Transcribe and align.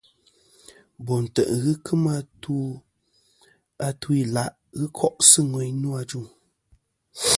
Bo 1.05 1.13
ntè' 1.23 1.45
ghɨ 1.61 1.71
kemɨ 1.85 2.09
atu-ila' 3.87 4.55
ghɨ 4.77 4.85
ko'sɨ 4.97 5.39
ŋweyn 5.51 5.75
nô 5.81 5.89
ajuŋ. 5.99 6.25